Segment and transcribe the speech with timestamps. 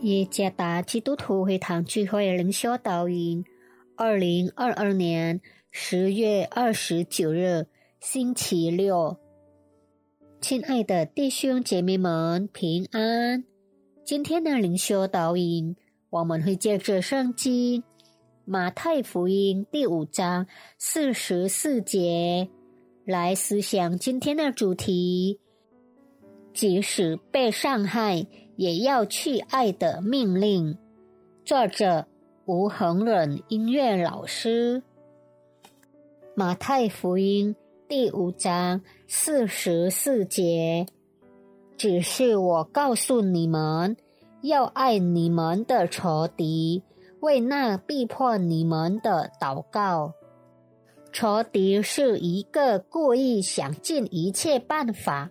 [0.00, 3.42] 耶加达基督徒会堂聚会灵修导引，
[3.96, 5.40] 二零二二年
[5.70, 7.66] 十月二十九日，
[7.98, 9.16] 星期六。
[10.38, 13.44] 亲爱的弟兄姐妹们，平安！
[14.04, 15.74] 今天的灵修导引，
[16.10, 17.82] 我们会借着圣经
[18.44, 20.46] 马太福音第五章
[20.78, 22.50] 四十四节
[23.06, 25.40] 来思想今天的主题。
[26.56, 30.78] 即使被伤害，也要去爱的命令。
[31.44, 32.06] 作者
[32.46, 34.82] 吴恒忍音乐老师。
[36.34, 37.54] 马太福音
[37.86, 40.86] 第五章四十四节，
[41.76, 43.94] 只是我告诉你们，
[44.40, 46.82] 要爱你们的仇敌，
[47.20, 50.14] 为那逼迫你们的祷告。
[51.12, 55.30] 仇敌是一个故意想尽一切办法。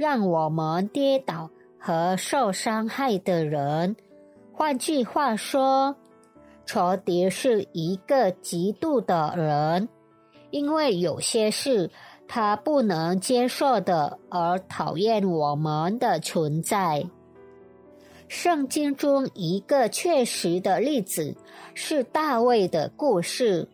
[0.00, 3.96] 让我们跌倒和受伤害的人，
[4.50, 5.94] 换句话说，
[6.64, 9.90] 仇敌是一个嫉妒的人，
[10.48, 11.90] 因为有些事
[12.26, 17.04] 他不能接受的而讨厌我们的存在。
[18.26, 21.36] 圣经中一个确实的例子
[21.74, 23.68] 是大卫的故事，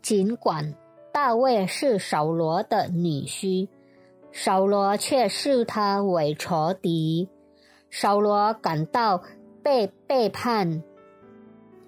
[0.00, 0.76] 尽管
[1.12, 3.66] 大卫是扫罗的女婿。
[4.38, 7.30] 扫罗却视他为仇敌，
[7.90, 9.22] 扫罗感到
[9.62, 10.82] 被背叛，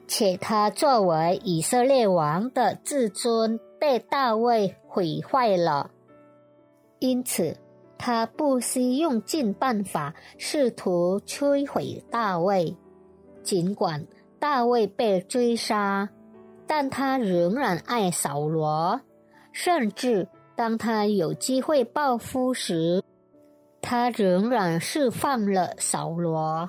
[0.06, 5.90] 且他作为以色列王的自尊被大卫毁坏了，
[7.00, 7.54] 因此
[7.98, 12.74] 他不惜用尽办法试图摧毁大卫。
[13.42, 14.06] 尽管
[14.38, 16.08] 大卫被追杀，
[16.66, 19.02] 但他仍然爱扫罗，
[19.52, 20.26] 甚至。
[20.58, 23.00] 当他有机会报复时，
[23.80, 26.68] 他仍然释放了扫罗。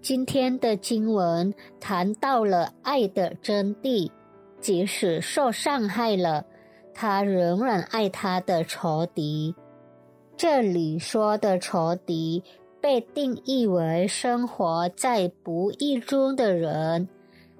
[0.00, 4.10] 今天的经文谈到了爱的真谛，
[4.58, 6.44] 即使受伤害了，
[6.92, 9.54] 他仍然爱他的仇敌。
[10.36, 12.42] 这里说的仇敌
[12.80, 17.08] 被定义为生活在不义中的人。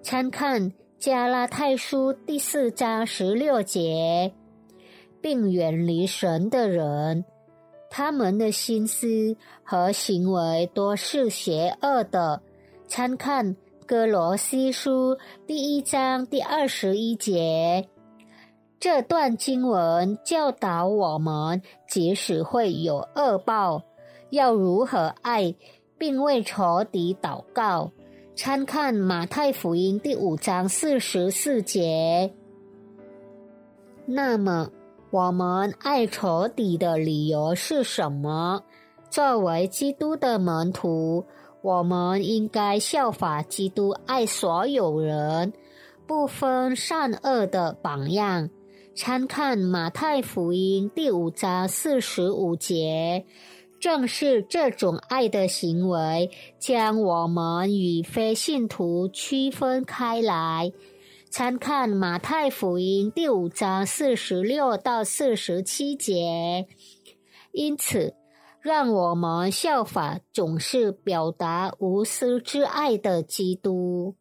[0.03, 4.35] 参看加拉太书第四章十六节。
[5.23, 7.25] 并远离神的人，
[7.89, 12.43] 他们的心思和行为多是邪恶的。
[12.89, 13.57] 参看
[13.87, 15.17] 哥罗西书
[15.47, 17.89] 第一章第二十一节。
[18.81, 23.83] 这段经文教导我们，即使会有恶报，
[24.31, 25.55] 要如何爱，
[25.97, 27.93] 并为仇敌祷告。
[28.35, 32.33] 参看马太福音第五章四十四节。
[34.05, 34.69] 那么。
[35.13, 38.63] 我们爱仇敌的理由是什么？
[39.11, 41.27] 作为基督的门徒，
[41.61, 45.53] 我们应该效法基督爱所有人，
[46.07, 48.49] 不分善恶的榜样。
[48.95, 53.27] 参看马太福音第五章四十五节，
[53.79, 60.73] 正是这种爱的行为，将我们与非信徒区分开来。
[61.33, 66.67] 参看马太福音第五章四十六到四十七节。
[67.53, 68.15] 因此，
[68.61, 74.15] 让我们效法总是表达无私之爱的基督。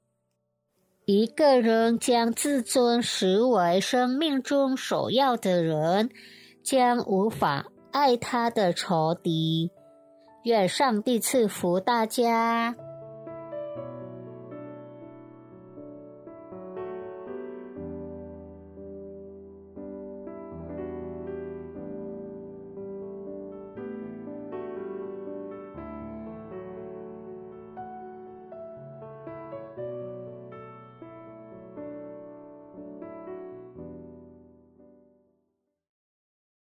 [1.03, 6.11] 一个人将自尊视为生命中首要的人，
[6.63, 9.69] 将无法爱他的仇敌。
[10.43, 12.73] 愿上帝赐福大家。